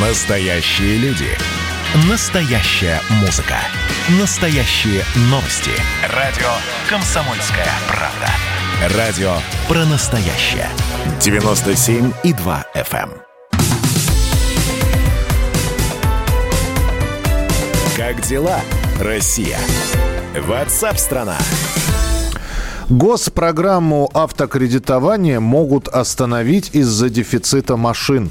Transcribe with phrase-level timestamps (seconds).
[0.00, 1.26] Настоящие люди.
[2.08, 3.56] Настоящая музыка.
[4.20, 5.72] Настоящие новости.
[6.14, 6.46] Радио
[6.88, 8.96] «Комсомольская правда».
[8.96, 9.32] Радио
[9.66, 10.68] про настоящее.
[11.18, 13.10] 97,2 FM.
[13.10, 13.22] эм.
[17.96, 18.60] Как дела,
[19.00, 19.58] Россия?
[20.46, 21.38] Ватсап-страна!
[22.88, 28.30] Госпрограмму автокредитования могут остановить из-за дефицита машин.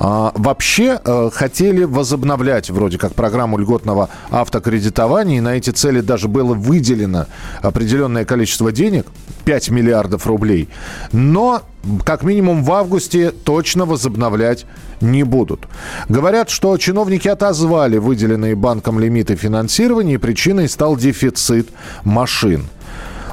[0.00, 6.28] А, вообще э, хотели возобновлять вроде как программу льготного автокредитования, и на эти цели даже
[6.28, 7.26] было выделено
[7.62, 9.06] определенное количество денег,
[9.44, 10.68] 5 миллиардов рублей.
[11.12, 11.62] Но
[12.04, 14.66] как минимум в августе точно возобновлять
[15.00, 15.66] не будут.
[16.08, 21.68] Говорят, что чиновники отозвали выделенные банком лимиты финансирования, и причиной стал дефицит
[22.04, 22.68] машин.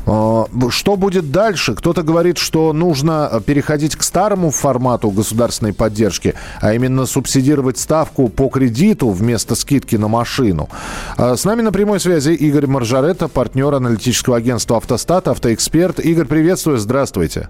[0.06, 1.76] А, Что будет дальше?
[1.76, 8.48] Кто-то говорит, что нужно переходить к старому формату государственной поддержки, а именно субсидировать ставку по
[8.50, 10.70] кредиту вместо скидки на машину.
[11.18, 16.00] А, С нами на прямой связи Игорь Маржаретта, партнер аналитического агентства «Автостат», автоэксперт.
[16.00, 17.50] Игорь, приветствую, здравствуйте.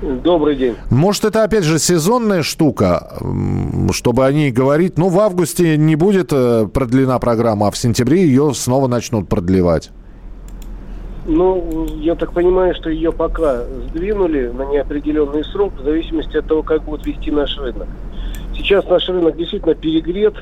[0.00, 0.76] Добрый день.
[0.90, 3.18] Может, это опять же сезонная штука,
[3.90, 4.96] чтобы о ней говорить.
[4.96, 9.90] Ну, в августе не будет э, продлена программа, а в сентябре ее снова начнут продлевать.
[11.28, 16.62] Ну, я так понимаю, что ее пока сдвинули на неопределенный срок, в зависимости от того,
[16.62, 17.86] как будет вести наш рынок.
[18.56, 20.34] Сейчас наш рынок действительно перегрет,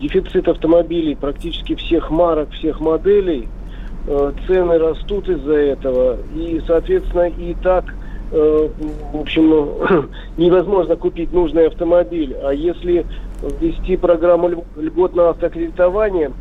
[0.00, 3.48] дефицит автомобилей практически всех марок, всех моделей,
[4.06, 7.84] Э, цены растут из-за этого, и, соответственно, и так,
[8.32, 8.68] э,
[9.12, 9.78] в общем, ну,
[10.38, 12.34] невозможно купить нужный автомобиль.
[12.42, 13.04] А если
[13.60, 16.32] ввести программу ль- льготного автокредитования,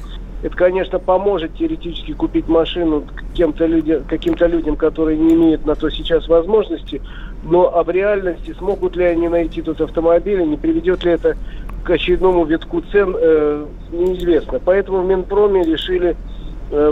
[0.41, 5.89] это, конечно, поможет теоретически купить машину кем-то люди, каким-то людям, которые не имеют на то
[5.89, 7.01] сейчас возможности,
[7.43, 11.35] но а в реальности смогут ли они найти тут автомобиль, не приведет ли это
[11.83, 14.59] к очередному витку цен, э, неизвестно.
[14.63, 16.15] Поэтому в Минпроме решили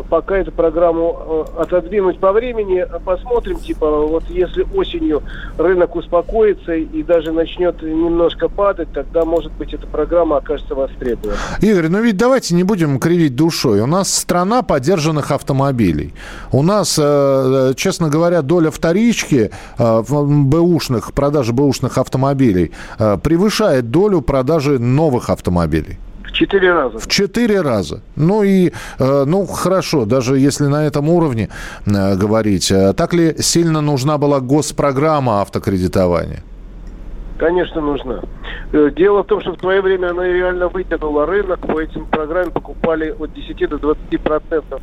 [0.09, 5.23] пока эту программу э, отодвинуть по времени, посмотрим, типа, вот если осенью
[5.57, 11.37] рынок успокоится и даже начнет немножко падать, тогда, может быть, эта программа окажется востребована.
[11.61, 13.81] Игорь, ну ведь давайте не будем кривить душой.
[13.81, 16.13] У нас страна подержанных автомобилей.
[16.51, 23.91] У нас, э, честно говоря, доля вторички э, в бэушных, продажи бэушных автомобилей э, превышает
[23.91, 25.97] долю продажи новых автомобилей.
[26.37, 26.99] Четыре раза.
[26.99, 28.01] В четыре раза.
[28.15, 31.49] Ну и, э, ну хорошо, даже если на этом уровне
[31.87, 36.43] э, говорить, э, так ли сильно нужна была госпрограмма автокредитования?
[37.39, 38.21] Конечно, нужна.
[38.71, 41.59] Дело в том, что в свое время она реально вытянула рынок.
[41.61, 44.81] По этим программам покупали от 10 до 20 процентов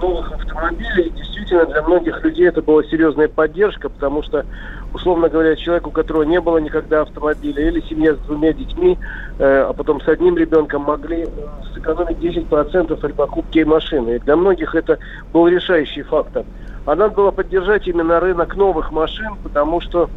[0.00, 1.10] новых автомобилей.
[1.16, 4.44] Действительно, для многих людей это была серьезная поддержка, потому что,
[4.92, 8.98] условно говоря, человек, у которого не было никогда автомобиля, или семья с двумя детьми,
[9.38, 11.28] э, а потом с одним ребенком, могли э,
[11.74, 14.16] сэкономить 10% при покупке машины.
[14.16, 14.98] И для многих это
[15.32, 16.44] был решающий фактор.
[16.86, 20.10] А надо было поддержать именно рынок новых машин, потому что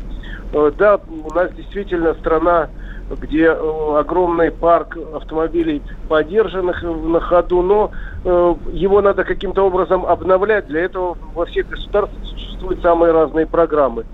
[0.53, 2.69] Э, Да, у нас действительно страна,
[3.09, 7.91] где э, огромный парк автомобилей подержанных на ходу, но
[8.23, 10.68] э, его надо каким-то образом обновлять.
[10.68, 14.06] Для этого во всех государствах существуют самые разные программы.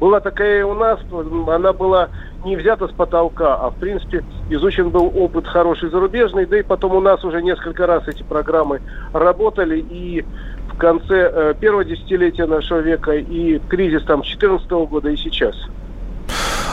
[0.00, 0.98] Была такая у нас,
[1.46, 2.08] она была
[2.44, 6.96] не взята с потолка, а в принципе изучен был опыт хороший зарубежный, да и потом
[6.96, 8.80] у нас уже несколько раз эти программы
[9.12, 10.24] работали, и
[10.72, 15.54] в конце э, первого десятилетия нашего века, и кризис там 2014 года, и сейчас.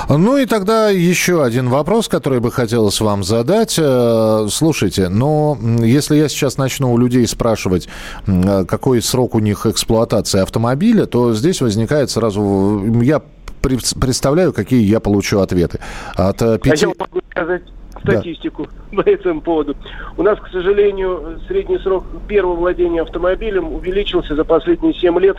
[0.09, 3.77] Ну и тогда еще один вопрос, который бы хотелось вам задать.
[3.79, 7.87] Э, Слушайте, но если я сейчас начну у людей спрашивать,
[8.25, 12.83] э, какой срок у них эксплуатации автомобиля, то здесь возникает сразу...
[13.03, 13.21] Я
[13.61, 15.79] пред- представляю, какие я получу ответы.
[16.15, 16.85] От э, А пяти...
[16.87, 17.61] я могу сказать
[18.01, 19.75] статистику по этому поводу.
[20.17, 25.37] У нас, к сожалению, средний срок первого владения автомобилем увеличился за последние 7 лет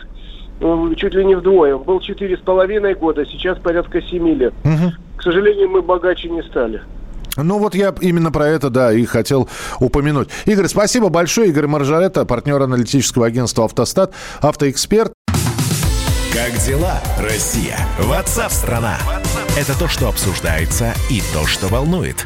[0.95, 1.77] чуть ли не вдвое.
[1.77, 4.53] Был 4,5 года, сейчас порядка 7 лет.
[4.63, 4.93] Мгм.
[5.17, 6.81] К сожалению, мы богаче не стали.
[7.37, 9.47] Ну вот я именно про это, да, и хотел
[9.79, 10.29] упомянуть.
[10.45, 11.49] Игорь, спасибо большое.
[11.49, 15.13] Игорь Маржарета, партнер аналитического агентства «Автостат», автоэксперт.
[16.33, 17.77] Как дела, Россия?
[17.99, 18.97] Ватсап-страна!
[19.57, 22.25] Это то, что обсуждается и то, что волнует.